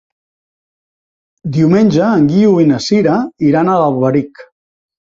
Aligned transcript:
Diumenge 1.59 2.01
en 2.15 2.27
Guiu 2.33 2.57
i 2.65 2.69
na 2.73 2.83
Sira 2.89 3.21
iran 3.53 3.73
a 3.73 3.81
Alberic. 3.87 4.49